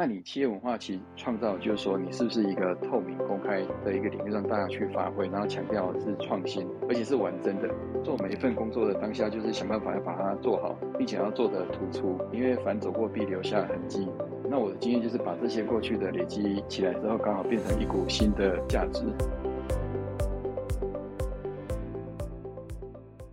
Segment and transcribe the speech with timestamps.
[0.00, 7.68] 那你企业文化其实创造就是说，你是不是一个透明公开的一个领域，让大家去发挥，然后强调是创新，而且是完整的。
[8.04, 14.08] 做每一份工作的当下，就是想办法要把它做好，并且要做得突出，因为凡走过必留下痕迹。
[14.48, 19.02] 那我的经验就是把这些过去的累积起来之后，刚好变成一股新的价值。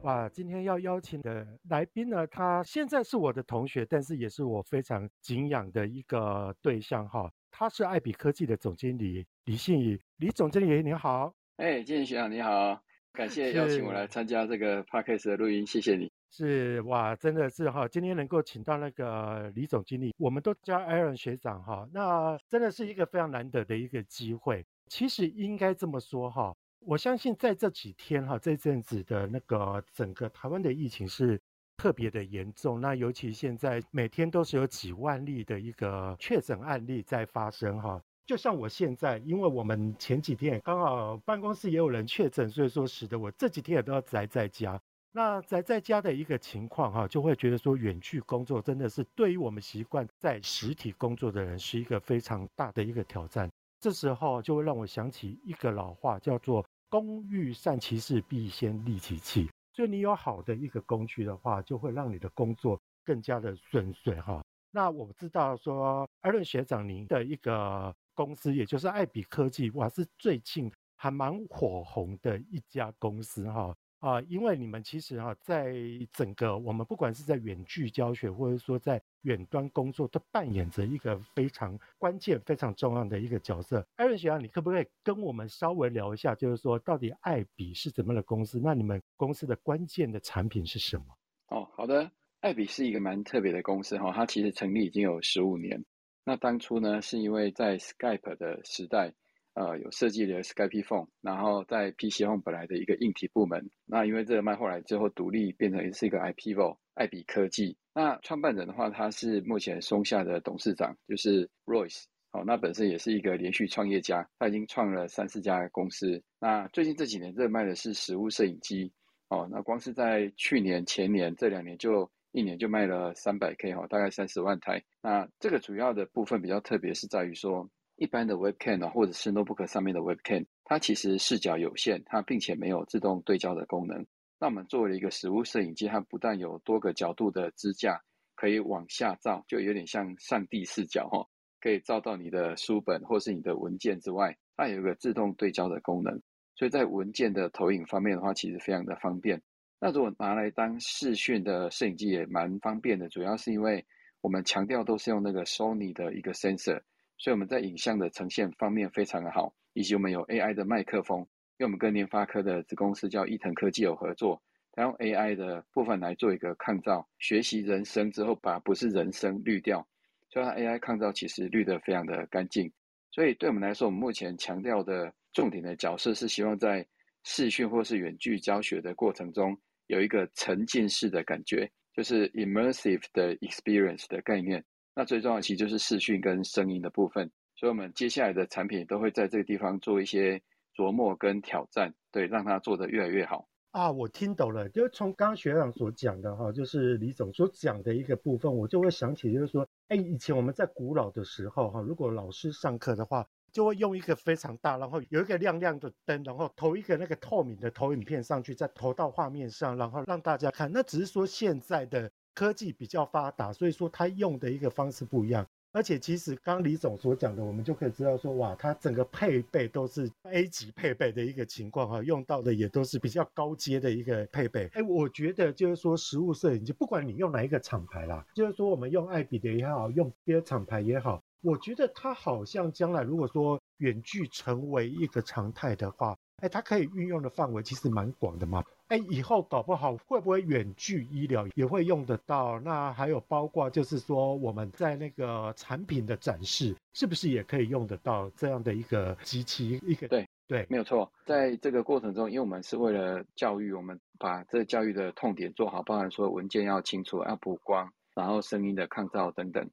[0.06, 7.28] 哇，今天要邀请的来宾呢，他现在是我的同学，但是也是我非常敬仰的一个对象哈。
[7.50, 11.34] 他是爱比科技的总经理李信宇，李总经理你好。
[11.58, 12.80] 哎，建议学长你好，
[13.14, 16.12] 感谢邀请我来参加这个 Podcast 的录音，谢谢你。
[16.30, 24.64] 是哇，真的是哈，今天能够请到那个李总经理，我们都叫 Aaron 学长哈，那真的是一个非常难得的一个机会。
[24.86, 26.56] 其实应该这么说哈。
[26.88, 31.42] 我相信在这几天哈，这阵子的那个整个台湾的疫情是
[31.76, 32.80] 特别的严重。
[32.80, 38.00] 那尤其现在每天都是有几万例的一个确诊案例在发生哈。
[38.28, 44.80] 就像我现在，因为我们前几天刚好办公室也有人确诊，所以说使得我这几天也都要宅在家。
[45.12, 53.50] 那宅在家的一个情况哈，就会觉得说远距工作真的是对于我们习惯在实体工作的人是一个非常大的一个挑战。
[53.80, 56.64] 这时候就会让我想起一个老话，叫做。
[56.90, 59.50] 工欲善其事，必先利其器。
[59.74, 64.42] 所以你有好的一个工具的话，就会让你的工作更加的顺遂哈。
[64.72, 73.76] 那我知道说，艾伦学长您的一个公司，也就是爱比科技，哇，是最近还蛮火红的一家公司哈。
[74.06, 75.74] 啊，因为你们其实哈，在
[76.14, 83.84] 整个我们不管是在远距教学，或者说在远端工作，都扮演着一个非常关键、非常重要的一个角色。
[83.96, 88.62] 艾伦学长，你可不可以跟我们稍微聊一下，就是说到底爱比是怎么样的公司？
[88.64, 91.06] 那你们公司的关键的产品是什么？
[91.48, 95.84] 哦，好的，艾比是一个蛮特别的公司哈，它其实成立已经有十五年。
[96.24, 99.16] 那当初呢，是因为在 Skype 的时代。
[99.56, 107.78] 呃，有设计了 Skype Phone，然后在 PC Home 本来的一个硬体部门，那因为这个卖后来之后独立变成是一个 IPEVO 爱比科技。
[107.94, 112.04] 那创办人的话，他是目前松下的董事长，就是 Royce。
[112.32, 116.22] 哦，那本身也是一个连续创业家，他已经创了三四家公司。
[116.38, 118.92] 那最近这几年热卖的是实物摄影机。
[119.30, 124.84] 哦，那光是在去年、前年这两年就一年就卖了三百 K 哈，大概三十万台。
[125.02, 127.70] 那这个主要的部分比较特别是在于说。
[127.98, 134.06] 一般的 Webcam，或者是 Notebook 上面的 Webcam，它其实视角有限，它并且没有自动对焦的功能。
[134.38, 138.02] 那我们作为了一个实物摄影机，它不但有多个角度的支架，
[138.36, 141.26] 可以往下照，就有点像上帝视角哈，
[141.62, 146.22] 可以照到你的书本或是你的文件之外，它有一个自动对焦的功能，
[146.56, 149.42] 所以在文件的投影方面的话，其实非常的方便。
[149.80, 153.86] 那如果拿来当视讯的摄影机也蛮方便的，主要是因为
[154.20, 156.82] 我们强调都是用那个 Sony 的一个 sensor。
[157.18, 161.26] 所以我们在影像的呈现方面非常的好，以及我们有 AI 的麦克风，因
[161.60, 164.42] 为我们跟联发科的子公司叫伊藤科技有合作，
[164.74, 169.88] 它用 AI 的部分来做一个抗噪，学习人声之后把不是人声滤掉，
[170.30, 172.72] 所以它 AI 抗噪其实滤得非常的干净。
[173.12, 176.86] 所以对我们来说，我们目前强调的重点的角色是希望在
[177.24, 184.64] 视讯或是远距教学的过程中有一个沉浸式的感觉，就是 immersive 的 experience 的概念。
[184.98, 190.42] 那最重要的其实就是视讯跟声音的部分，所以我们接下来的产品都会在这个地方做一些
[190.74, 193.46] 琢磨跟挑战，对，让它做得越来越好。
[193.72, 210.72] 啊，我听懂了，就从刚刚学长所讲的哈，就是李总所讲的一个部分，我就会想起，就是说，哎，以前我们在古老的时候哈，如果老师上课的话，就会用一个非常大，然后有一个亮亮的灯，然后投一个那个透明的投影片上去，再投到画面上，然后让大家看。
[210.72, 212.10] 那只是说现在的。
[212.36, 215.48] 科技比较发达，所以说他用的一个方式不一样。
[215.72, 224.70] 而且其实刚李总所讲的，我们就可以知道说，哇，它整个配备都是 A 级配备的一个情况哈，用到的也都是比较高阶的一个配备。
[224.72, 236.16] 哎，我觉得就是说，实物摄影机，不管你用哪一个厂牌啦，就是说我们用爱比的也好，用别的厂牌也好，我觉得它好像将来如果说远距成为一个常态的话。
[236.38, 238.64] 哎，它可以运用的范围其实蛮广的嘛。
[238.90, 242.60] 哎，以后搞不好会不会远距医疗也会用得到？
[242.60, 249.80] 那还有包括就是说我们在那个产品的展示，是不是也可以用得到这样的一个机器？
[249.84, 251.12] 一个对对，没有错。
[251.26, 259.68] 在这个过程中，因为我们是为了教育，我们把这教育的痛点做好，包含说文件要清楚、要补光，然后声音的抗噪等等。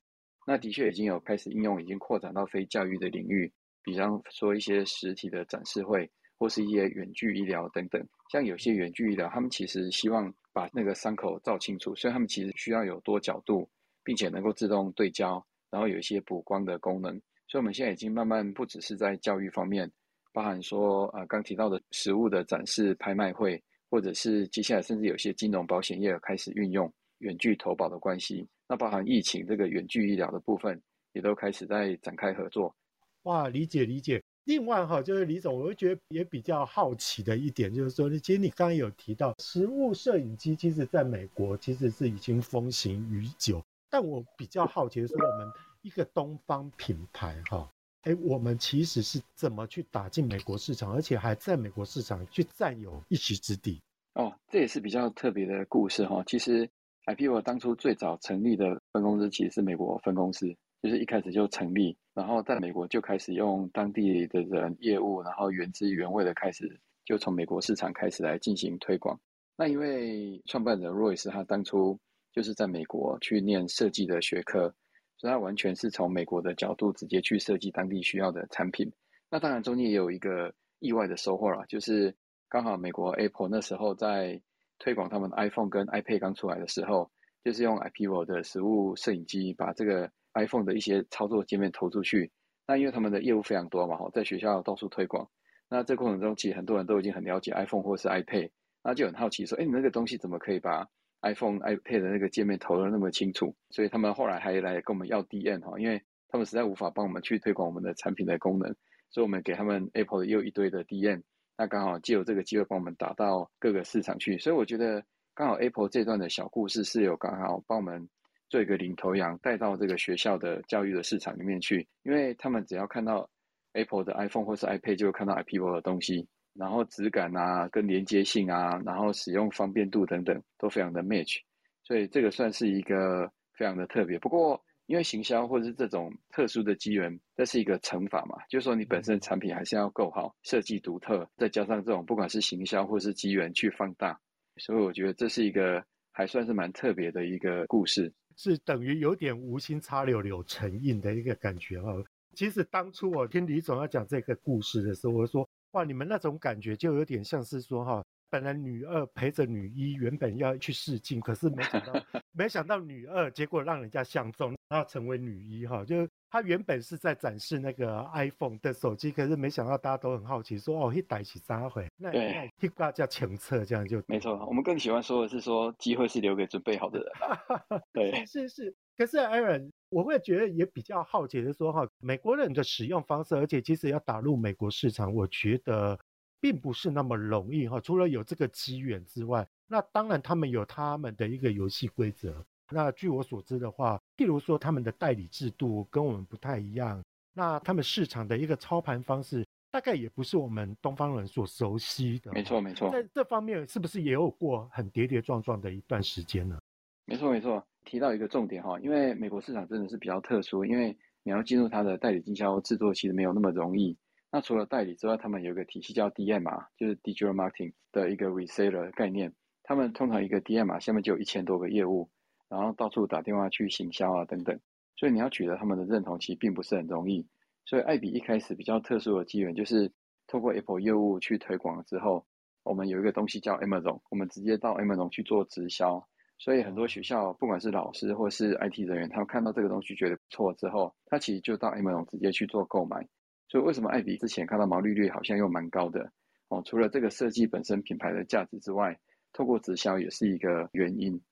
[0.46, 6.10] 那的确已经有开始应用，已经扩展到非教育的领域，比方说一些实体的展示会。
[6.42, 13.70] 或是一些远距医疗等等，像有些远距医疗，他们其实希望把那个伤口照清楚，所以他们其实需要有多角度，
[14.02, 15.40] 并且能够自动对焦，
[15.70, 17.12] 然后有一些补光的功能。
[17.46, 19.88] 所以我们现在已经慢慢不只是在教育方面，
[20.32, 28.44] 包含说啊刚提到的实物的展示、拍卖会，或者是接下来甚至有些金融保险业开始运用远距投保的关系。
[28.68, 32.74] 那包含疫情这个远距医疗的部分，也都开始在展开合作。
[33.22, 34.21] 哇，理解理解。
[34.44, 43.62] 另外哈，就是李总，我会觉得也比较好奇的一点，就是说，其实你刚刚有提到实物摄影机，其实在美国其实是已经风行已久。
[43.88, 45.48] 但我比较好奇的是，我们
[45.82, 47.70] 一个东方品牌哈，
[48.02, 53.80] 哎，我们其实是怎么去打进美国市场，而且还在美国市场去占有一席之地？
[54.14, 56.22] 哦，这也是比较特别的故事哈。
[56.26, 56.68] 其实
[57.06, 60.52] ，IPO 当初最早成立的分公司其实是美国分公司。
[60.82, 69.18] 就是一开始就成立，然后在美国就开始用当地的人业务，然后原汁原味的开始就从美国市场开始来进行推广。
[69.56, 71.98] 那因为创办人 Royce 他当初
[72.30, 74.74] 就是在美国去念设计的学科，
[75.16, 78.92] 所以他完全是从美国的角度直接去设计当地需要的产品。
[79.30, 82.14] 那当然中间也有一个意外的收获啦，就是
[82.50, 84.42] 刚好美国 Apple 那时候在
[84.78, 87.10] 推广他们 iPhone 跟 iPad 刚出来的时候，
[87.42, 90.10] 就是用 IPEVO 的实物摄影机把这个。
[90.34, 92.30] iPhone 的一些操作界面投出去，
[92.66, 95.28] 那因为他们的业务非常多嘛，哈，在学校到处推广。
[95.68, 98.50] 那这过程中，其实很多人都已经很了解 iPhone 或是 iPad，
[98.82, 100.86] 那就很好奇说，哎，你那个东西怎么可以把
[101.22, 103.54] iPhone、iPad 的那个界面投得那么清楚？
[103.70, 108.74] 所以他们后来还来跟我们要 DM 哈，因为他们实在无法帮我们去推广我们的产品的功能，
[109.10, 111.22] 所以我们给他们 Apple 的又一堆的 DM，
[111.56, 114.36] 那刚好借由这个机会帮我们打到各个市场去。
[114.38, 115.02] 所以我觉得
[115.34, 118.08] 刚好 Apple 这段的小故事是有刚好帮我们。
[118.52, 123.26] 做一个领头羊，带到这个学校的教育的市场里面去，因为他们只要看到
[123.72, 131.38] Apple 的 iPhone 或是 iPad，就会看到 IPEVO 的东西，然后质感啊、跟连接性啊，然后使用方便度等等都非常的 match，
[131.82, 134.18] 所以这个算是一个非常的特别。
[134.18, 144.20] 不过，因为行销或者是这种特殊的机缘，这是一个乘法嘛，就是说你本身产品还是要够好，设计独特，再加上这种不管是行销或是机缘去放大，
[144.58, 148.12] 所以我觉得这是一个还算是蛮特别的一个故事。
[148.36, 151.92] 是等于有点无心插柳柳成荫的一个感觉哈。
[152.34, 161.92] 其实当初我听李总要讲这个故事的时候，我说哇，你们那种感觉就有点像是说哈，本来女二陪着女一原本要去试镜，可是没想到
[162.32, 166.08] 没想到女二结果让人家相中，然后成为女一哈，就。
[166.32, 174.42] 他原本是在展示那个 iPhone 的手机，可是没想到大家都很好奇，说哦，一台起三回，那那一挂叫前测，这样就没错。
[174.46, 177.12] 我们更喜欢说的是说，机会是留给准备好的人。
[177.92, 178.74] 对，是是。
[178.96, 185.98] 可是 Aaron，我会觉得也比较好奇的说哈，美国人的使用方式，而且其实要打入美国市场，我觉得
[186.40, 187.78] 并不是那么容易哈。
[187.78, 192.42] 除了有这个机缘之外，那当然他们有他们的一个游戏规则。
[192.72, 197.02] 那据我所知的话，譬如说他们的代理制度跟我们不太一样，
[197.34, 202.32] 那他们市场的一个操盘方式，大概也不是我们东方人所熟悉的。
[202.32, 202.90] 没错，没错。
[202.90, 206.58] 在这方面，是不是也有过很跌跌撞撞的一段时间呢？
[207.06, 207.64] 没错，没错。
[207.84, 213.96] 提到一个重点哈，因为美国市场真的是比较特殊，因为你要进入它的代理经销制作，其实没有那么容易。
[214.30, 219.32] 那除了代理之外，他们有一个体系叫 DM 啊，就是 Digital Marketing 的一个 Reseller 概念。
[219.64, 222.08] 他们通常一个 DM 啊，下面就有一千多个业务。
[222.52, 224.60] 然后到处打电话去行销啊，等等，
[224.94, 227.26] 所以你要取得他们的认同，其实并不是很容易。
[227.64, 229.90] 所以艾比一开始比较特殊的机缘，就是
[230.26, 232.26] 透过 Apple 业务去推广之后，
[232.62, 236.06] 我们有一个东西叫 Amazon，我们直接到 Amazon 去做直销。
[236.38, 243.08] 所以很多学校，不管是老师或是 IT 人员，他们看到这个东西觉得不错之后，他其实就到 Amazon 直接去做购买。
[243.48, 246.12] 所以为什么艾比之前看到毛利率好像又蛮高的？
[246.48, 248.98] 哦，除了这个设计本身品牌的价值之外，
[249.32, 251.22] 透过直销也是一个原因。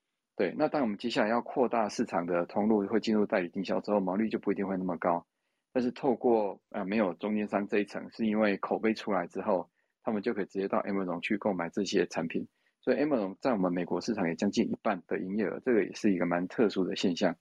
[0.41, 5.27] 对，那当我们接下来要扩大市场的通路，会进入代理经销之后，毛利就不一定会那么高。
[5.71, 9.69] 但是透过呃没有中间商这一层，是因为口碑出来之后，
[10.03, 12.49] 他们就可以直接到 M 龙去购买这些产品。
[12.81, 17.37] 所以 M 龙在我们美国市场也将近一半的营业额，这个也是一个蛮特殊的现象。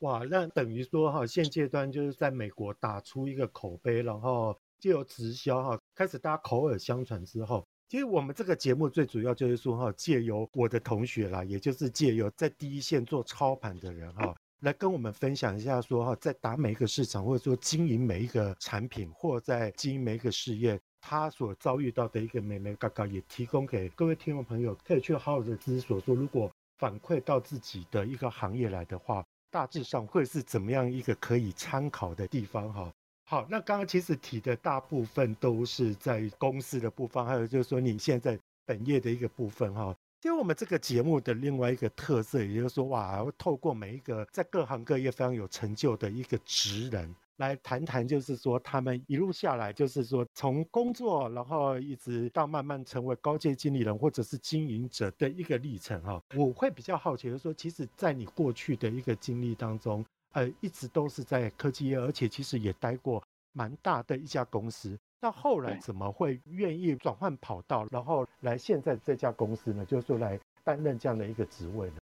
[0.00, 7.66] 哇，那等于说哈，现阶段就是在美国打出一个口碑，然后借由直销哈，开始大家口耳相传之后。
[7.92, 32.90] 其实我们这个节目最主要就是说哈，借由我的同学啦，也就是借由在第一线做操盘的人哈，来跟我们分享一下说哈，在打每一个市场或者说经营每一个产品，或在经营每一个事业，他所遭遇到的一个眉眉角角，也提供给各位听众朋友可以去好好的思索说，如果反馈到自己的一个行业来的话，大致上会是怎么样一个可以参考的地方哈。
[33.32, 39.96] 好，那刚刚其实提的大部分都是在公司的部分，还有就是说你现在本业的一个部分哈。
[40.20, 56.22] 其实我们这个节目的另外一个特色，也就是说，哇，透过每一个在各行各业非常有成就的一个职人，来谈谈，就是说他们一路下来，就是说从工作，然后一直到慢慢成为高阶经理人或者是经营者的一个历程哈。
[56.36, 63.22] 我会比较好奇就是说，其实，在你过去的一个经历当中，呃，一直都是在科技业，而且其实也待过
[63.52, 64.98] 蛮大的一家公司。
[65.20, 69.84] 那后来怎么会愿意转换跑道，然后来现在这家公司呢？
[69.84, 71.96] 就是说来担任这样的一个职位呢？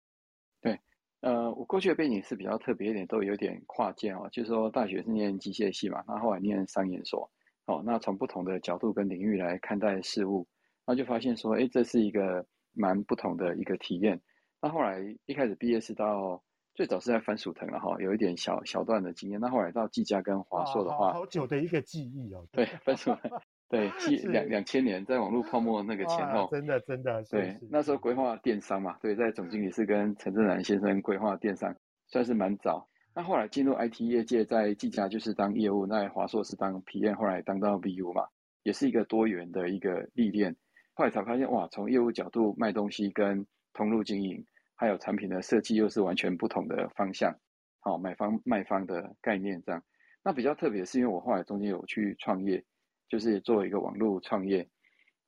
[0.62, 0.80] 对，
[1.20, 4.28] 呃，我过去的背景是比较特别一点，都有点跨界哦。
[4.32, 7.30] 就是说大学是念机械系嘛，那后，来念商研所，
[7.66, 10.46] 哦，那从不同的角度跟领域来看待事物，
[10.86, 14.20] 那就发现说，哎，这是一个蛮不同的一个体验。
[14.62, 16.42] 那后来一开始毕业是到。
[16.74, 19.40] 最早是在番薯藤了哈，有一点小小段的经验。
[19.40, 22.46] 那后来到技嘉跟华硕的话，好，好久的一个记忆哦。
[22.52, 23.30] 对，番薯藤，
[23.68, 23.90] 对，
[24.28, 31.74] 两两千年在网络泡沫那个前后，真的真的，对，那时候规划电商嘛，对，在总经理是跟陈正南先生规划电商，
[32.06, 32.88] 算是蛮早。
[33.12, 38.28] 那后来进入 IT 业界，在技嘉就是当业务，那华硕是当 PM，后来当到 BU 嘛，
[38.62, 40.56] 也是一个多元的一个历练。
[40.94, 44.46] 后来才发现哇，从业务角度卖东西跟通路经营。
[44.80, 47.38] 还有产品的设计又是完全不同的方向，
[47.80, 49.82] 好，买方卖方的概念这样。
[50.24, 52.64] 那比较特别是因为我后来中间有去创业，
[53.06, 54.66] 就是做一个网络创业，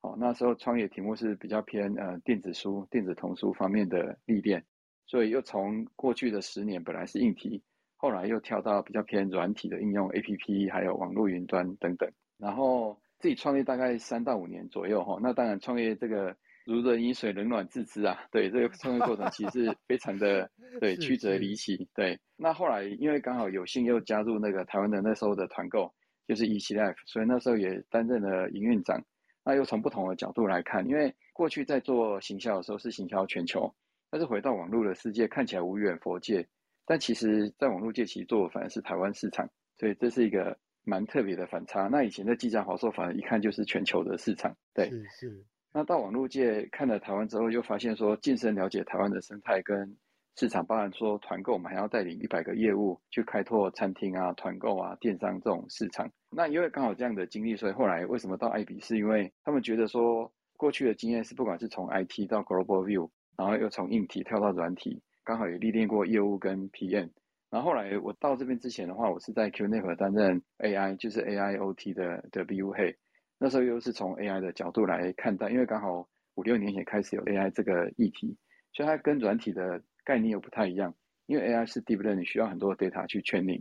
[0.00, 4.64] 好，那时候创业题目是比较偏呃电子书、电子童书方面的历练，
[5.04, 7.62] 所以又从过去的十年本来是硬体，
[7.98, 12.10] 后来又跳到比较偏软体的应用，APP 还有网络云端等等。
[12.38, 16.34] 然后自己创业大概三到五年左右哈，那当然创业这个。
[16.64, 18.18] 如人饮水，冷暖自知啊。
[18.30, 20.50] 对，这个创业过程其实是非常的
[20.80, 21.88] 对曲折离奇。
[21.94, 25.92] 对，那后来因为刚好有幸又加入那个台湾的那时候的团购，
[26.26, 29.02] 就是 EC Life，所以那时候也担任了营运长。
[29.44, 33.74] 那又从不同的角度来看，因为过去在做行销的时候是行销全球，
[34.08, 36.46] 但是回到网络的世界看起来无远佛界，
[36.86, 41.88] 但其实在网络界其实做的反而是台湾市场，所以这是一个蛮特别的反差。
[41.88, 44.56] 那以前的技嘉华硕反而一看就是全球的市场。
[44.72, 45.44] 对，是是。
[45.74, 49.96] 那到网络界看了台湾之后，又发现说，晋升了解台湾的生态跟
[50.36, 56.10] 市场，包含说团购，我们还要带领一百个业务去开拓餐厅啊、团购啊、电商这种市场。
[56.30, 67.10] 那因为刚好这样的经历，所以后来为什么到艾比，是因为他们觉得说，过去的经验是不管是从 IT 到 Global View，然后又从硬体跳到软体，刚好也历练过业务跟 PM。
[67.50, 72.96] 然后后来我到这边之前的话，我是在 QNAP 担任 AI，就是 AIoT 的的 BU h。
[73.42, 78.36] 那时候又是从 AI 的角度来看待，因为刚好五六年前开始有 AI 这个议题，
[78.72, 80.94] 所以它跟软体的概念又不太一样。
[81.26, 83.60] 因为 AI 是 deep learning，需要很多 data 去 train，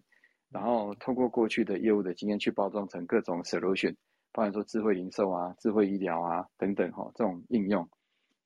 [0.52, 3.96] 然后透过过去的业务的经验去包装成各种 solution，
[4.32, 7.90] 包含说智慧零售啊、智慧医疗啊等等哈这种应用。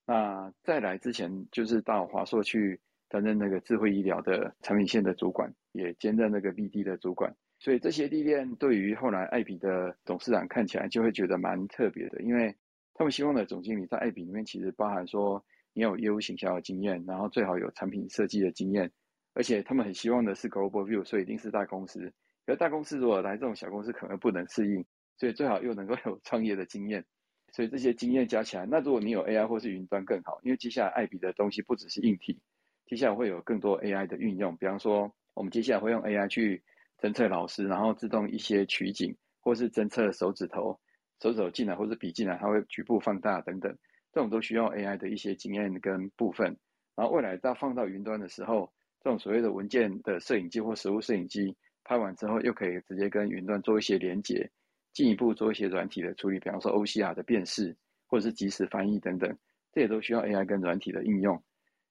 [0.05, 7.35] 那再来之前就是到华硕去担任那个智慧医疗的产品线的主管，也兼任那个 BD 的主管。
[7.65, 12.55] 所以这些历练对于后来艾比的董事长看起来就会觉得蛮特别的，因为
[12.93, 15.43] 他们希望的总经理在艾比里面其实包含说
[15.73, 18.91] 你有业务行销的经验，然后最好有产品设计的经验，
[19.33, 22.13] 而且他们很希望的是 global view，所以一定是大公司。
[22.45, 24.85] 而大公司如果来这种小公司可能不能适应，
[25.17, 27.03] 所以最好又能够有创业的经验。
[27.51, 32.39] 所以这些经验加起来，那如果你有 AI 或是云端更好，因为接下来艾比的东西不只是硬体，
[32.85, 36.61] 接下来会有更多 AI 的运用，比方说我们接下来会用 AI 去。
[37.05, 40.79] 侦测老师，然后自动一些取景，或是侦测手指头，
[41.21, 43.77] 手指头进来或是笔进来，它会局部放大等等，
[44.11, 46.57] 这种都需要 AI 的一些经验跟部分。
[46.95, 54.49] 然后未来到放到云端的时候，这种所谓的文件的摄影机或实物摄影机拍完之后，又可以直接跟云端做一些连接，
[54.91, 59.37] 进一步做一些软体的处理，比方说 OCR 的辨识，或者是即时翻译等等，
[59.71, 61.39] 这也都需要 AI 跟软体的应用。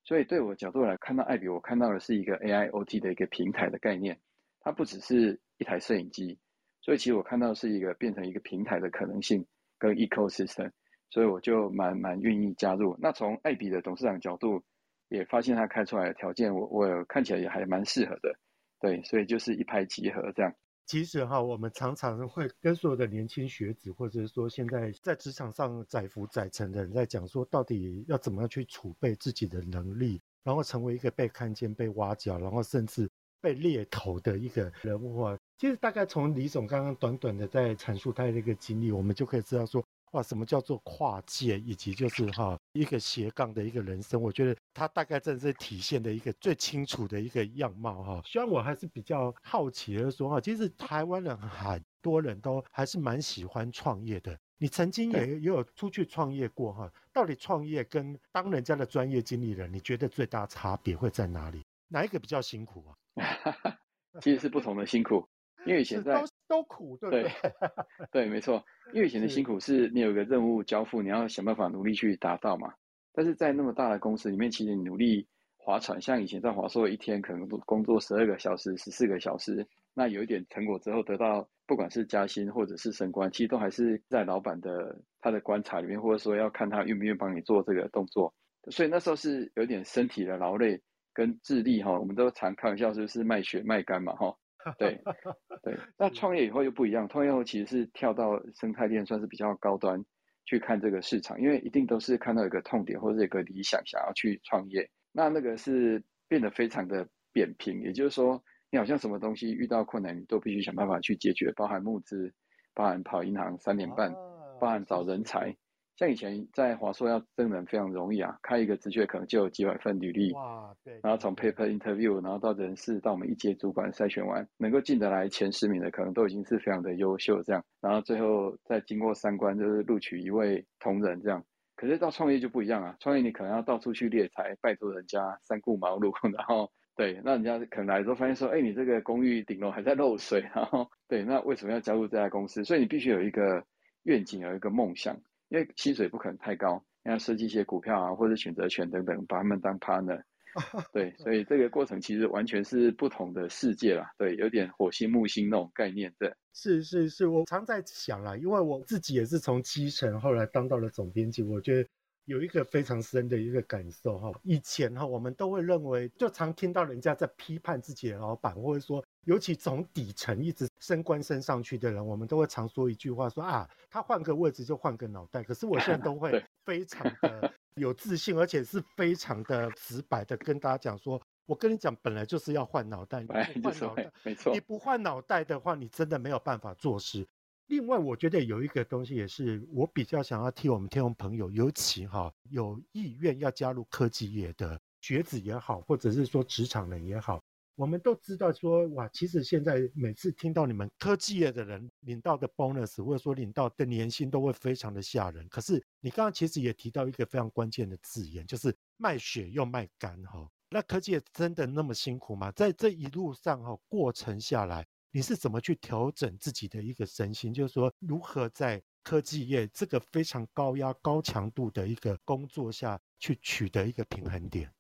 [0.03, 4.19] 所以对我角度来看到艾比，我看到的是一个 AIoT 的一个平台的概念。
[4.65, 6.39] 它不只是一台摄影机，
[6.81, 9.47] 所以其实我看到是一个变成一个平台的可能性
[9.79, 10.73] 跟 ecosystem，
[11.11, 12.97] 所以我就蛮蛮愿意加入。
[12.99, 14.65] 那从艾比的董事长角度，
[15.11, 18.35] 也发现他开出来的条件，我我看起来也还蛮适合的，
[18.81, 20.51] 对，所以就是一拍即合这样。
[20.87, 33.11] 其实哈，我们常常会跟所有的年轻学子，或者是说现在在职场上载浮载沉的人在讲说，到底要怎么样去储备自己的能力，然后成为一个被看见、被挖角，然后甚至。
[33.45, 44.19] 被猎头的一个人物啊，其实大概从李总刚刚短短的在阐述他的一个经历，我们就可以知道说，哇，什么叫做跨界，以及就是哈一个斜杠的一个人生。
[44.23, 48.23] 我觉得他大概正是体现的一个最清楚的一个样貌哈。
[48.25, 54.35] 虽然我还是比较好奇的说哈，其实台湾人很多人都还是蛮喜欢创业的。
[54.57, 61.63] 你曾经也也有出去创业过哈，到底创业跟当人家的专业经理人，你觉得最大差别会在哪里？
[61.89, 62.95] 哪一个比较辛苦啊？
[64.21, 65.29] 其实是不同的辛苦，
[65.67, 67.29] 因为以前在都都苦，对不
[68.13, 68.27] 对？
[68.27, 68.65] 没错。
[68.93, 72.73] 因为以前的辛苦是你有一个任务交付，你要想办法努力去达到嘛。
[73.13, 75.27] 但是在那么大的公司里面，其实你努力
[75.57, 88.33] 划船，像以前在华硕一天可能工作十二个小时、十四个小时，那有一点成果之后得到，不管是加薪或者是升官，其实都还是在老板的他的观察里面，或者说要看他愿不愿意帮你做这个动作。
[88.71, 90.81] 所以那时候是有点身体的劳累。
[91.15, 94.37] 跟智力哈，我们都常开玩笑，就是卖血卖肝嘛哈。
[94.79, 95.01] 对
[95.63, 100.03] 对， 那创业以后又不一样，创业后其实是跳到生态链，算是比较高端
[100.47, 104.89] 去看这个市场，因为一定都是看到一个痛点或者一个理想，想要去创业。
[105.13, 112.33] 那那个是变得非常的扁平，也就是说，你好像什么东西遇到困难，你都必须想办法去解决，包含募资，
[112.75, 114.13] 包含跑银行三年半，
[114.59, 115.55] 包含找人才。
[115.97, 131.45] 像以前在华硕要征人非常容易啊，开一个职缺可能就有几百份履历，哇，对，然后从 paper interview，然后到人事，到我们一阶主管筛选完，能够进得来前十名的，可能都已经是非常的优秀这样，然后最后再经过三关，就是录取一位同仁这样。
[131.77, 142.65] 可是到创业就不一样啊，创业你可能要到处去猎才，拜托人家三顾茅庐， 然后对，那人家可能来的时候发现说，哎，你这个公寓顶楼还在漏水，然后对，那为什么要加入这家公司？
[142.65, 143.65] 所以你必须有一个
[144.05, 145.17] 愿景，有一个梦想。
[145.55, 150.21] 因为薪水不可能太高，要设计一些股票啊，或者选择权等等，把他们当 partner。
[150.93, 154.11] 对，所以这个过程其实完全是不同的世界啦。
[154.19, 156.13] 对，有点火星木星那种概念。
[156.19, 161.89] 对，是是是，我常在想啦，因为我自己也是从基层后来当到了总编辑，我觉得
[162.25, 164.33] 有一个非常深的一个感受哈。
[164.43, 169.05] 以前哈，我们都会认为，就常听到人家在批判自己的老板，或者说。
[169.25, 175.43] 尤其从底层一直升官升上去的人，我们都会常说一句话说，说啊，他换个位置就换个脑袋。
[175.43, 187.27] 可是我现在都会非常的 有自信，而且是非常的直白的跟大家讲说，我跟你讲，本来就是要换脑袋，你不换脑袋，没错，你不换脑袋的话，你真的没有办法做事。
[187.69, 197.43] 另外，我觉得有一个东西也是我比较想要替我们听众朋友，尤其哈有意愿要加入科技业的学子也好，或者是说职场人也好。
[197.77, 205.49] 我们都知道说，哇，其实现在每次听到你们科技业的人领到的 bonus，或者说领到的年薪都会非常的吓人。
[205.49, 210.49] 可是你刚刚其实也提到一个非常关键的字眼，就是卖血又卖肝哈。
[210.71, 212.53] 那科技业真的那么辛苦吗？
[212.53, 217.53] 在这一路上哈，过程下来，你是怎么去调整自己的一个身心？
[217.53, 224.73] 就是说，如何在科技业这个非常高压、高强度的一个工作下去取得一个平衡点？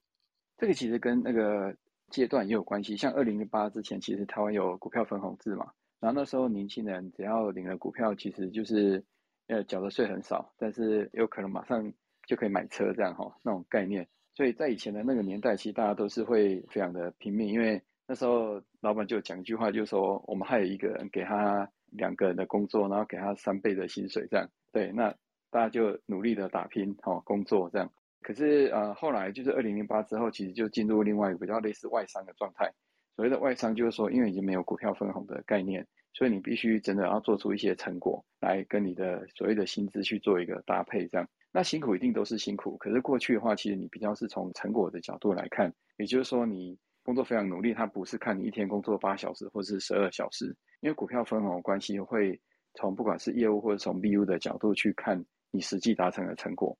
[0.58, 1.76] 这个其实跟那个。
[2.14, 9.04] 阶段也有关系，像二零零八之前，其实台湾有股票分红制嘛，然后那时候年轻人只要领了股票，其实就是
[9.48, 11.92] 呃缴的税很少，但是有可能马上
[12.24, 14.06] 就可以买车这样哈，那种概念。
[14.32, 24.48] 所以在以前的那个年代，其实大家都是会非常的拼命，因为那时候老板就讲一句话，就是说我们还有一个人给他两个人的工作，然后给他三倍的薪水这样。
[24.72, 25.12] 对，那
[25.50, 27.90] 大家就努力的打拼哈，工作这样。
[28.24, 32.72] 可是呃，后来就是二零零八之后，其实就进入另外一个比较类似外商的状态。
[33.16, 41.06] 所谓的外商，就是说，因为已经没有股票分红的概念，所以你必须真的要做出一些成果来跟你的所谓的薪资去做一个搭配。
[41.08, 42.78] 这样，那辛苦一定都是辛苦。
[42.78, 52.40] 可是过去的话，其实你比较是从成果的角度来看，也就是说，你工作非常努力，它不是看你一天工作八小时或是十二小时，因为股票分红关系，会
[52.72, 56.78] 从不管是业务或者从 BU 的角度去看你实际达成的成果。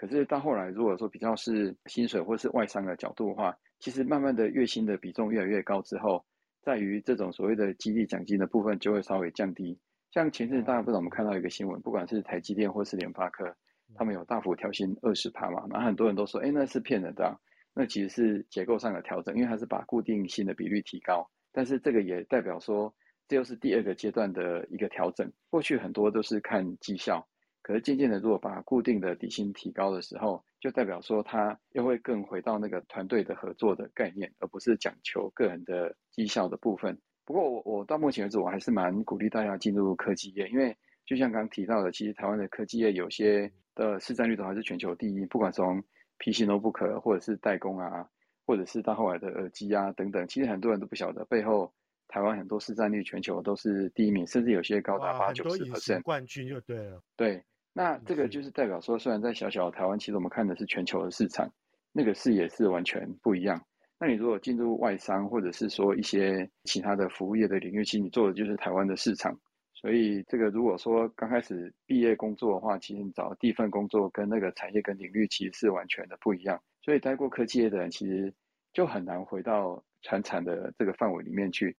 [0.00, 6.24] 可是到后来，如果说比较是薪水或是外商的角度的话，其实慢慢的月薪的比重越来越高之后，
[6.62, 9.78] 在于这种所谓的激励奖金的部分就会稍微降低。
[10.10, 13.54] 像前阵子大家不知道我们看到一个新闻，不管是台积电或是联发科，
[13.94, 17.36] 他们有大幅调薪二十趴嘛，然后很多人都说，哎，那是骗人的啊，
[17.74, 21.28] 那其实是结构上的调整，因为它是把固定薪的比率提高。
[21.52, 22.94] 但是这个也代表说，
[23.28, 25.30] 这又是第二个阶段的一个调整。
[25.50, 27.28] 过去很多都是看绩效。
[27.62, 36.98] 可是渐渐的，如果把固定的底薪提高的时候，就代表说他又会更回到那个团队的合作的概念，而不是讲求个人的绩效的部分。
[37.24, 45.80] 不过我我到目前为止，我还是蛮鼓励大家进入科技业，因为就像刚刚提到的，其实台湾的科技业有些的市占率都还是全球第一，不管从
[46.18, 48.08] PC notebook 或者是代工啊，
[48.46, 51.72] 或者是到后来的耳机啊等等，其实很多人都不晓得背后
[52.08, 57.44] 台湾很多市占率全球都是第一名，甚至有些高达八九十 percent 冠军就对了，对。
[57.72, 61.52] 那这个就是代表说，虽然在小小的台湾，其实我们看的是全球的市场，
[61.92, 63.64] 那个视野是完全不一样。
[63.98, 69.38] 那你如果进入外商，或者是说一些其他的服务业的领域，其实你做的就是台湾的市场。
[69.72, 76.60] 所以这个如果说刚开始毕业工作的话，其实你找的第一份工作跟那个产业跟领域其实是完全的不一样。
[76.82, 78.34] 所以待过科技业的人，其实
[78.72, 81.76] 就很难回到传产的这个范围里面去，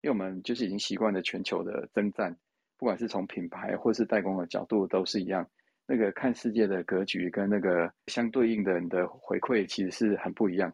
[0.00, 2.36] 因为我们就是已经习惯了全球的征战，
[2.84, 5.48] 不管是从品牌或是代工的角度都是一样。
[5.86, 10.70] 那个看世界的格局跟那个相对应的人的回馈，其实是很不一样。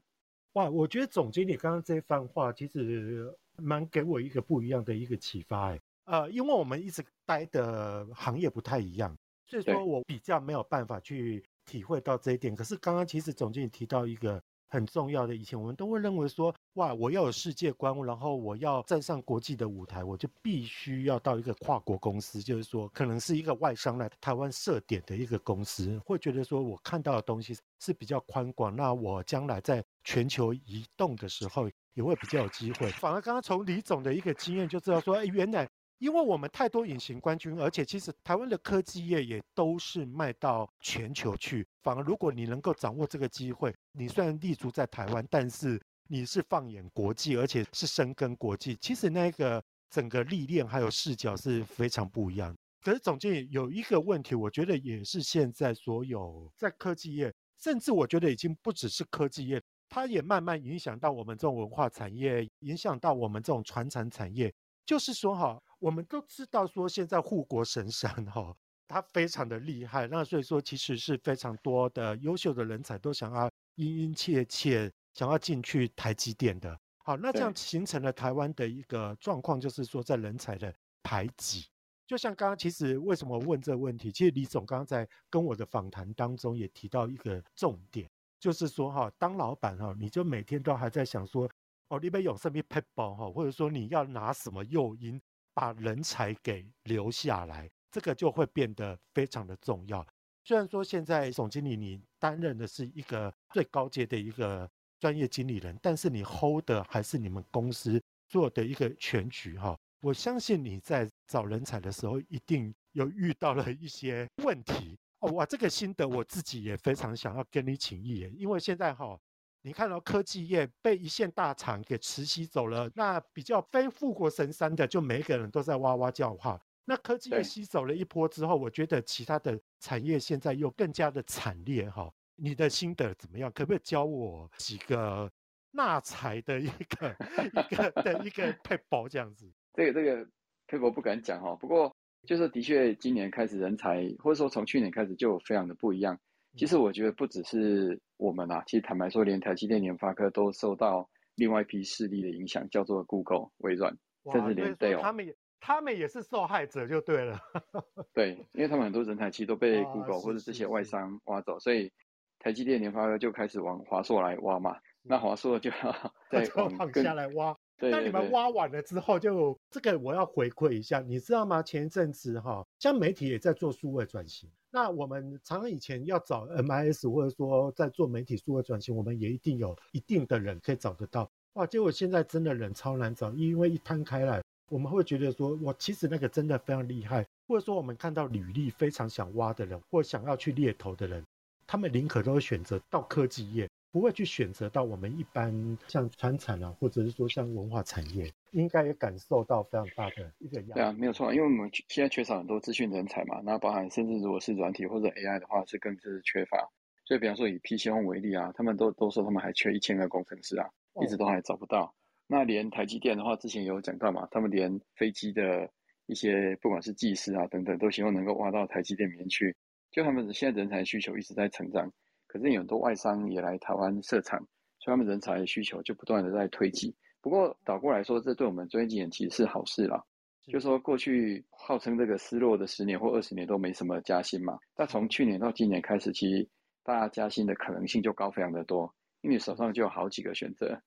[0.55, 5.81] 哇，我觉得总经理刚刚这番话，其实蛮给我一个不一样的一个启发哎。
[6.07, 12.57] 呃，因为我们一直待的行业不太一样，所以说我比较没有办法去体会到这一点。
[12.57, 14.43] 可是刚刚其实总经理提到一个。
[14.71, 32.89] 很重要的，以前我们都会认为说，哇，我要有世界观，然后我要站上国际的舞台，我就必须要到一个跨国公司，就是说，可能是一个外商来台湾设点的一个公司，会觉得说我看到的东西是比较宽广，那我将来在全球移动的时候也会比较有机会。
[32.93, 35.69] 反而刚刚从李总的一个经验就知道说，哎，原来。
[36.01, 41.67] 因为我们太多隐形冠军，而且其实台湾的科技业也都是卖到全球去。
[41.83, 48.75] 反而如果你能够掌握这个机会，你虽然立足在台湾，但是你是放眼国际，而且是深耕国际。
[48.81, 52.57] 其实那个整个历练还有视角是非常不一样。
[52.81, 64.51] 可是总经理有一个问题，我觉得也是现在所有在科技业，甚至我觉得已经不只是科技业，它也慢慢影响到我们这种文化产业，影响到我们这种传产产业。
[64.87, 65.63] 就是说哈。
[65.81, 68.55] 我们都知道说现在护国神山哈，
[68.87, 76.79] 它非常的厉害，那所以说其实是非常多的优秀的人才都想要殷殷切切想要进去台积电的。
[76.99, 81.67] 好，那这样形成了台湾的一个状况，就是说在人才的排挤。
[82.07, 91.49] 就像刚刚其实为什么问这个问题，其实李总刚刚在跟我的访谈当中也提到一个重点，就是说哈，当老板哈，你就每天都还在想说，
[91.89, 95.19] 哦，你边有什么撇步哈，或者说你要拿什么诱因。
[95.55, 100.07] 把人才给留下来，这个就会变得非常的重要。
[100.45, 109.79] 虽然说现在总经理你担任的是一个最高阶的一个专业经理人，但是你 hold 的还是你们公司做的一个全局哈。
[110.01, 115.31] 我相信你在找人才的时候，一定有遇到了一些问题哦。
[115.33, 119.19] 哇，这个心得我自己也非常想要跟你请益，因为现在哈。
[119.63, 126.61] 你看到科技业被一线大厂给吃吸走了，那比较非富国神山的，就每一个人都在哇哇叫哈。
[126.87, 132.11] 那科技业吸走了一波之后，我觉得其他的产业现在又更加的惨烈哈。
[132.37, 133.53] 你的心得怎么样？
[133.53, 135.31] 可不可以教我几个
[135.73, 137.15] 纳财的一个
[137.71, 139.53] 一个的一个撇步这样子？
[139.75, 140.27] 这个这个
[140.67, 141.95] 撇步不敢讲哈，不过
[142.27, 146.19] 就是的确今年开始人才，或者说从去年开始就非常的不一样。
[146.57, 153.97] 其实我觉得不只是我们啊，其实坦白说，连台积电、联发科都受到另外一批势力的影响，叫做 Google、微软，
[154.33, 157.39] 甚至连 Dell，他们也他们也是受害者，就对了。
[158.13, 161.93] 对，因为他们很多人才其实都被 Google 或者这些外商挖走，所以
[162.39, 164.77] 台积电、联发科就开始往华硕来挖嘛。
[165.03, 165.77] 那华硕就要
[166.31, 167.57] 再往下来挖。
[167.81, 171.63] 对对对，那你们挖完了之后就，就这个我要回馈一下，你知道吗？
[171.63, 174.49] 前一阵子哈，像媒体也在做数位转型。
[174.71, 181.29] 那我们常常以前要找 MIS，或者说在做媒体数位转型，我们也一定有一定的人可以找得到。
[181.55, 191.25] 哇，结果现在真的人超难找，因为一摊开来，我们会觉得说，我其实那个真的非常厉害，或者说我们看到履历非常想挖的人，或想要去猎头的人，
[191.67, 193.69] 他们宁可都会选择到科技业。
[193.93, 200.73] 不会去选择到我们一般像传产啊，或者是说像文化产业，应该也感受到非常大的一个压力。
[200.75, 206.71] 对啊，没有错，因为我们现在缺少很多资讯人才嘛，那包含甚至如果是软体或者 AI 的话，是更是缺乏。
[207.05, 210.69] 所以比方说以 PC Home 为例啊，他们都都说他们还缺一千个工程师啊，
[211.03, 211.87] 一直都还找不到。
[211.87, 211.91] 哦、
[212.29, 215.69] 那连台积电的话，之前有讲到嘛，他们连飞机的
[216.07, 219.57] 一些不管是技师啊等等，都希望能够挖到台积电里面去。
[219.91, 221.93] 就他们现在人才需求一直在成长。
[222.31, 224.39] 可是有很多外商也来台湾设厂，
[224.79, 226.95] 所以他们人才的需求就不断的在推挤。
[227.21, 230.01] 不过倒过来说，这对我们专业经理其实是好事啦。
[230.47, 236.49] 就是说过去号称这个失落的十年或二十年都没什么加薪嘛，但从去年到今年开始，其实
[236.85, 240.81] 大家加薪的可能性就高非常的多，因为手上就有好几个选择。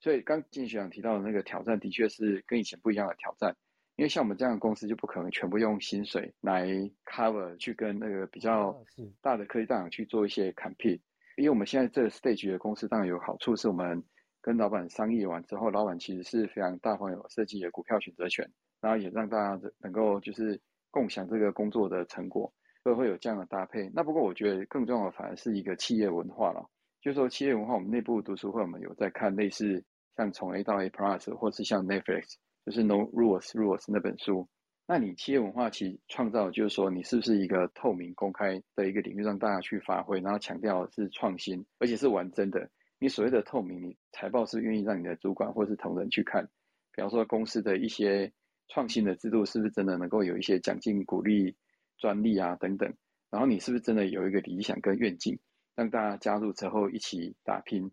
[0.00, 3.56] 所以刚进学长提到的那个挑战，的确是跟以前不一样的挑战。
[4.00, 6.66] 因为像我们这样的公司就不可能全部用薪水来
[7.04, 8.74] cover 去跟那个比较
[9.20, 11.02] 大的科技大厂去做一些 compete。
[11.36, 14.02] 因为我们现在这个 stage 的公司当然有好处，是我们
[14.40, 20.58] 跟老板商议完之后，老板其实是非常大方有设计的股票选择权，然后也让大家能够就是
[20.90, 22.50] 共享这个工作的成果，
[22.82, 23.90] 所以会有这样的搭配。
[23.92, 26.66] 那不过我觉得更重要的反而是一个企业文化了，
[27.02, 29.84] 就是说企业文化，我们内部读书会我们有在看类似
[30.16, 32.36] 像从 A 到 A Plus，或是像 Netflix。
[32.64, 34.48] 就是 No Rules Rules 那本书，
[34.86, 42.70] 那你企业文化其实创造就是说，你是不是一个透明公开的一个领域，让大家去发挥，然后强调是创新，而且是玩真的。
[42.98, 46.44] 你所谓的透明，你财报是愿意让你的主管或是同仁去看，
[46.92, 48.30] 比方说公司的一些
[48.68, 51.56] 创新的制度是不是真的能够有一些奖金、鼓励、
[51.96, 52.92] 专利啊等等，
[53.30, 55.38] 然后你是不是真的有一个理想跟愿景，
[55.74, 57.90] 让大家加入之后一起打拼。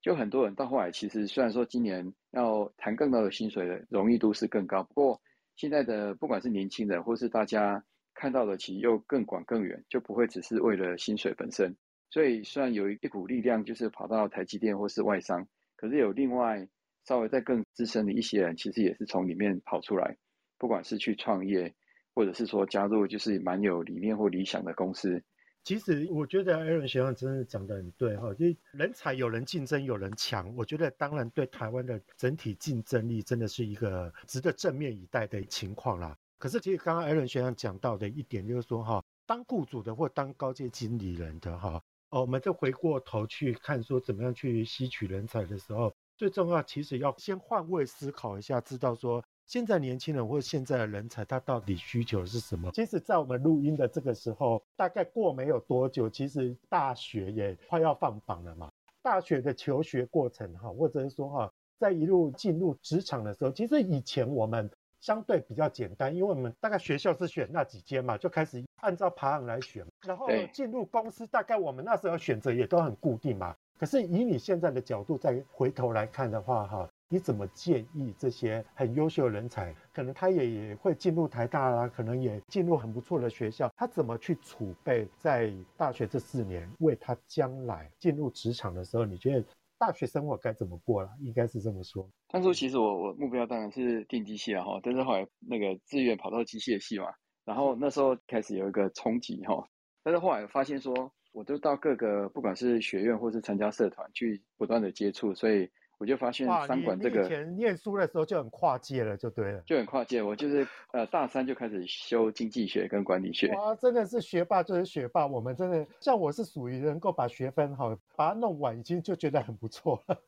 [0.00, 5.20] 就很多人到后来，其实虽然说今年要谈更高的薪水的容易度是更高，不过
[5.56, 7.84] 现在的不管是年轻人或是大家
[8.14, 11.76] 看到的，其实又更广更远，就不会只是为了薪水本身。
[12.10, 16.66] 所以虽然有一股力量就是跑到台积电或是外商，可是有另外
[17.04, 20.16] 稍微再更资深的一些人，其实也是从里面跑出来，
[20.58, 21.74] 不管是去创业，
[22.14, 25.22] 或者是说加入就是蛮有理念或理想的公司。
[25.68, 30.50] 其实我觉得 Aaron 学长真的讲得很对哈，就人才有人竞争，有人强。
[30.56, 36.16] 我觉得当然对台湾的整体竞争力真的是一个值得正面以待的情况啦。
[36.38, 49.22] 可是其实刚刚 Aaron 学长讲到的一点就是说哈，当雇主的或当高阶经理人的哈，哦，我们就回过头去看说怎么样去吸取人才的时候，最重要其实要先换位思考一下，知道说。
[49.48, 52.70] 现在年轻人或者现在的人才，他到底需求是什么？
[52.72, 58.70] 其实，在我们录音的这个时候，大概过没有多久，其实大学也快要放榜了嘛。
[59.00, 69.82] 大学的求学过程哈，或者是说哈，在一路进入职场的时候，其实以前我们相对比较简单，因为我们大概学校是选那几间嘛，就开始按照排行来选。
[70.06, 73.56] 然后进入公司，大概我们那时候选择也都很固定嘛。
[73.78, 76.90] 可是以你现在的角度再回头来看的话，哈。
[77.10, 89.42] 你怎么建议这些很优秀的人才，可能他也也会进入台大啦，可能也进入很不错的学校，他怎么去储备在大学这四年，为他将来进入职场的时候，你觉得
[89.78, 91.08] 大学生活该怎么过了？
[91.20, 92.06] 应该是这么说。
[92.28, 97.06] 当初其实我我目标当然是电机系了哈，但是后来那个志愿跑到机械系嘛，
[97.46, 99.66] 然后那时候开始有一个冲击哈，
[100.02, 105.70] 但是后来发现说，我都到各个不管是学院或是参加社团去不断的接触，所以。
[105.98, 110.22] 我就发现商管这个，以前念书的时候就很跨界了，就对了，就很跨界。
[110.22, 113.52] 我就是呃大三就开始修经济学跟管理学。
[113.56, 115.26] 哇，真的是学霸就是学霸。
[115.26, 120.18] 我们真的像我是属于能够把学分哈把它弄完，已经就觉得很不错了。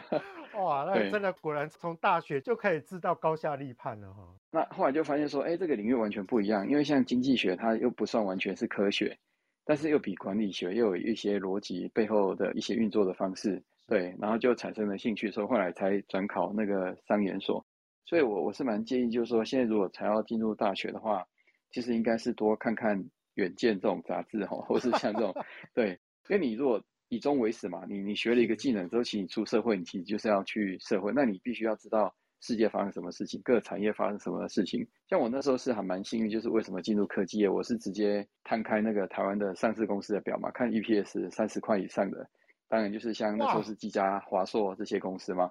[0.58, 4.26] 哇，那真的果然从大学就可以知道高下立判了哈。
[4.50, 9.18] 那后来就发现说，哎，这个领域完全不一样，因为像经济学它又不算完全是科学，
[9.66, 13.62] 但是又比管理学又有一些逻辑背后的一些运作的方式。
[13.90, 17.66] 对，然后就产生了兴趣，所以后来才转考那个商研所。
[18.06, 21.26] 所以我我是蛮建议，就是说现在如果才要进入大学的话，
[21.72, 22.96] 其实应该是多看看
[23.34, 25.34] 《远见》这种杂志哈，或是像这种，
[25.74, 25.98] 对，
[26.28, 34.86] 因为你如果以终为始嘛，你你学了一个技能之后，其实你出社会，你其实就是要去社会，那你必须要知道世界发生什么事情，各个产业发生什么事情。
[35.08, 42.28] 像我那时候是还蛮幸运，就是为什么进入科技业，我是直接摊开那个台湾的上市公司的表嘛，看 EPS 三十块以上的。
[42.70, 45.50] 当然就是像那时候是技嘉、华硕这些公司吗？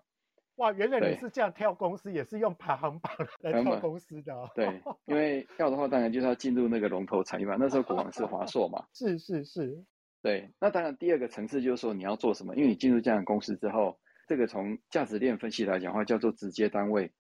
[0.56, 3.12] 哇，原来你是这样挑公司，也是用排行榜
[3.44, 4.50] 来挑公司的哦。
[4.56, 7.58] 对， 因为要的话，当然就是要进入那个龙头产业嘛。
[7.60, 8.86] 那时候股王是华硕嘛。
[8.96, 9.84] 是是是。
[10.22, 17.12] 对，那当然第二个层次就是说你要做什么，因为你进入这样的公司之后，这个从价值链分析来讲的话，叫做直接单位。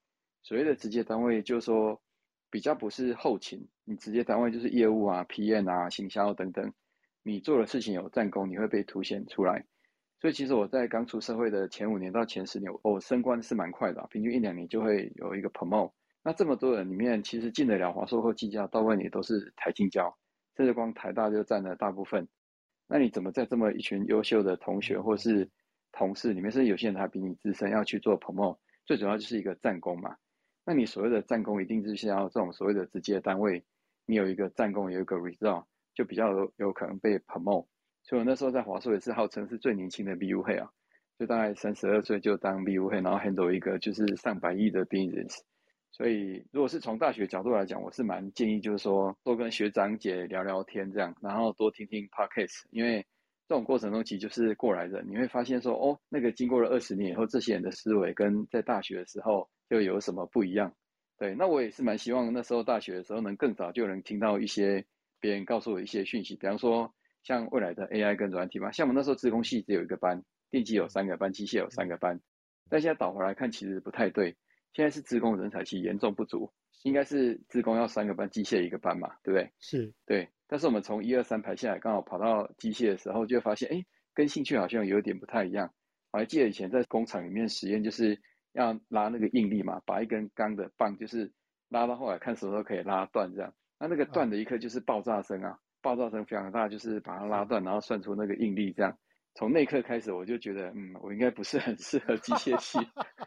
[0.43, 2.01] 所谓的直接单位，就是说
[2.49, 6.73] 比较不是后勤，你直接单位就是业务啊、PM 啊、行销等等，
[7.23, 9.65] 你做的事情有战功，你会被凸显出来。
[10.21, 15.93] 所以其实我在刚出社会的前五年到前十年，我升官是蛮快的，平均一两年就会有一个 promote。
[16.21, 20.13] 那这么多人里面，其实进得了华硕或技嘉，大部分也都是台清交，
[20.57, 22.27] 甚至光台大就占了大部分。
[22.87, 25.49] 那你怎么在这么一群优秀的同学或是
[25.93, 28.57] 同事里面，甚至有些人还比你资深，要去做 promote？
[28.85, 30.17] 最主要就是一个战功嘛。
[30.65, 33.63] 那你所谓的战功，一定就是要这种所谓的直接单位，
[34.05, 37.67] 你有一个战功，有一个 result，就比较有有可能被 promote。
[38.09, 40.71] 所以我那时候在华硕也是号称是最年轻的 BU Head 啊，
[41.19, 45.41] 就大概三十二岁就当 BU Head，然后 handle 一个就是上百亿的 business。
[45.91, 53.05] 所以如果是从大学角度来讲，我是蛮建议就是说多跟学长姐聊聊天这样，然后多听听 podcast，因为
[53.47, 60.73] 这种过程中其实就是过来人，你会发现说哦，那个经过了二十年以后，这些人的思维跟在大学的时候就有什么不一样。
[61.19, 64.83] 对，那我也是蛮希望那时候大学的时候能更早就能听到一些
[65.19, 66.91] 别人告诉我一些讯息，比方说。
[67.29, 72.19] 像未来的 AI 跟软体嘛，像我们那时候自工系只有一个班，电机有三个班，机械有三个班。
[72.71, 74.35] 但现在倒回来看，其实不太对。
[74.73, 79.51] 现在是资工人才其实严重不足，应该是资工要三个班，机械一个班嘛，对不对？
[79.59, 80.27] 是，对。
[80.47, 85.71] 但是我们从一二三排下来，刚好跑到机械的时候，就会发现，哎，跟兴趣好像有点不太一样。
[86.11, 88.19] 我还记得以前在工厂里面实验，就是
[88.53, 91.31] 要拉那个应力嘛，把一根钢的棒，就是
[91.69, 93.53] 拉到后来看什么时候可以拉断这样。
[93.77, 98.97] 那那个断的一刻就是爆炸声啊，爆炸声非常大，就是把它拉断，然后算出那个应力这样。
[99.35, 102.77] 从那一刻开始，我就觉得，嗯，我应该不是很适合机械系。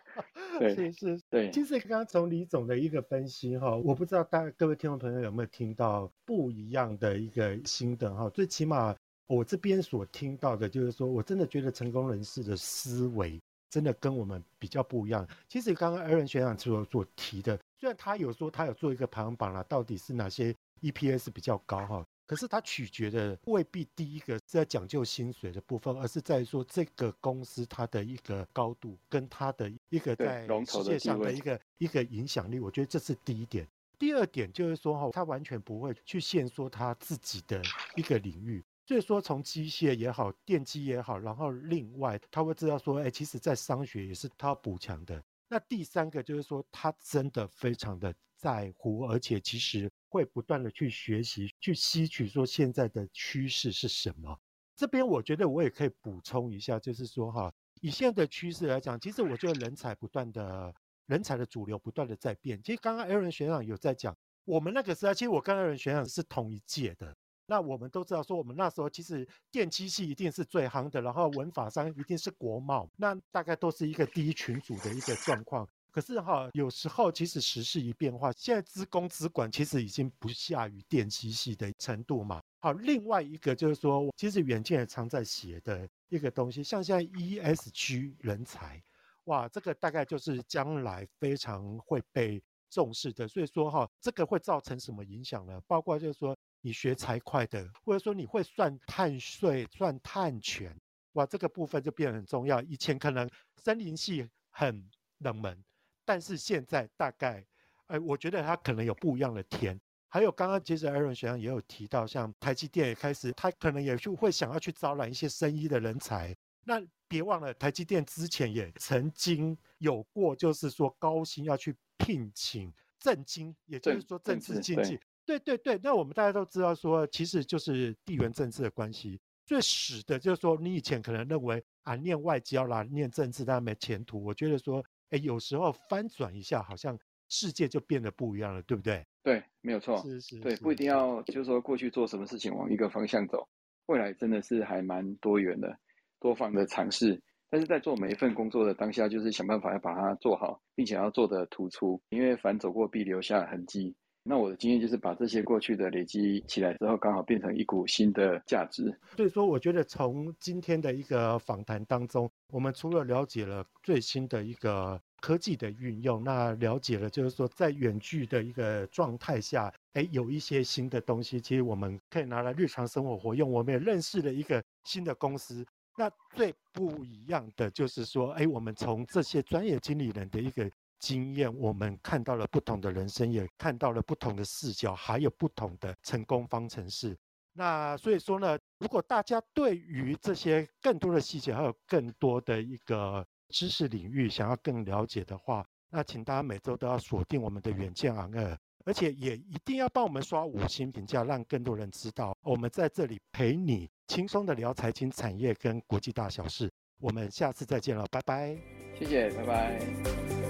[0.59, 1.51] 对，是是，对。
[1.51, 8.29] 其实刚刚从李总的一个分析哈，我不知道大各位听众朋友有没有听到不一样的一个心得哈。
[8.31, 8.95] 最起码
[9.27, 15.27] 我这边所听到的就是说，我真的觉得成功人士的思维真的跟我们比较不一样。
[15.49, 22.05] 其实刚刚 Aaron 学长所所提的，虽然他有说他有做一个排行榜啦，到底是哪些 EPS 比较高哈。
[22.33, 32.59] 可是它取决的未必第一个是在讲究薪水的部分，而是在说这个公司它的一个高度跟它的一个在世界上的一个一个影响力。
[32.59, 33.69] 我觉得这是第一点。
[33.99, 37.63] 第二点就是说哈，他完全不会去限缩他自己的
[37.97, 38.65] 一个领域。
[38.87, 45.23] 所以说从机械也好，电机也好，然后另外他会知道说，哎，其实在商学也是他要补强的。
[45.49, 49.91] 那第三个就是说，他真的非常的在乎，而且其实。
[50.13, 54.39] 会不断的去学习，去吸取说现在的趋势是什么。
[54.77, 60.75] 这边我觉得我也可以补充一下，就是说哈，以现在的趋势来讲，其实我觉得人才不断的，
[61.07, 62.63] 人才的主流不断的在变。
[62.63, 67.17] 其实刚刚 Aaron 学长有在讲，我们那个时代，其实我跟 Aaron 学长是同一届的。
[67.47, 75.67] 那我们都知道说，我们那时候其实电机系一定是最夯的，然后文法商一定是国贸，那大概都是一个第一群组的一个状况。
[75.93, 82.41] 可是哈，有时候其实时势一变化，现在资工资管其实已经不下于电机系的程度嘛。
[82.61, 88.83] 好，另外一个就是说，其实远见也常在写的一个东西，像现在 ESG 人才，
[89.25, 93.29] 哇，这个大概就是将来非常会被重视的。
[93.29, 95.61] 所以说哈，这个会造成什么影响呢？
[95.67, 100.75] 包括就是说，你学财会的，或者说你会算碳税、算碳权，
[101.13, 102.63] 哇，这个部分就变得很重要。
[102.63, 105.63] 以前可能森林系很冷门。
[106.05, 107.45] 但是现在大概，
[107.87, 109.81] 哎，我觉得它可能有不一样的天。
[110.09, 116.37] 还有刚刚其实 Aaron 学长也有提到，像台积电也开始，他可能也就会想要去招揽一些生医的人才。
[116.65, 125.01] 那别忘了，台积电之前也曾经有过，就是说高薪要去聘请政经，也就是说政治经济。
[125.25, 134.23] 对对对，那我们大家都知道说，其实就是地缘政治的关系，最使得就是说，你以前可能认为啊，念外交啦，念政治当然没前途。
[134.23, 134.85] 我觉得说。
[135.13, 136.99] 哎，有时候翻转一下，好像
[137.29, 139.07] 世界就变得不一样了，对不对？
[139.23, 139.97] 对，没有错。
[139.99, 143.47] 是是，对，不一定要就是说过去做什么事情往一个方向走，
[143.87, 145.79] 未来真的是还蛮多元的，
[146.19, 147.23] 多方的尝试。
[147.51, 153.95] 但是在做每一份工作的当下，就是想办法要把它做好，并且要做得突出，因为凡走过必留下痕迹。
[154.25, 158.97] 那我的经验就是把这些过去的累积起来之后，刚好变成一股新的价值。
[159.17, 173.51] 所以说，我觉得从今天的一个访谈当中，我们除了了解了最新的一个科技的运用，那了解了就是说在远距的一个状态下，哎，有一些新的东西，其实我们可以拿来日常生活活用。
[173.51, 175.67] 我们也认识了一个新的公司。
[175.99, 180.71] 那最不一样的就是说，哎，我们从这些专业经理人的一个。
[181.03, 187.19] 经验，我们看到了不同的人生，也看到了不同的视角，还有不同的成功方程式。
[187.53, 206.71] 那所以说呢，如果大家对于这些更多的细节，还有更多的一个知识领域想要更了解的话，那请大家每周都要锁定我们的远见 on Air，而且也一定要帮我们刷五星评价，让更多人知道我们在这里陪你轻松的聊财经、产业跟国际大小事。
[207.01, 208.57] 我们下次再见了，拜拜。
[208.97, 210.42] 谢谢，拜拜。